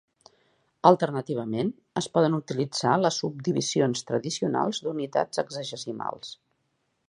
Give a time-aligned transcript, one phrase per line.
[0.89, 1.69] Alternativament,
[2.01, 6.37] es poden utilitzar les subdivisions tradicionals d'unitats sexagesimals.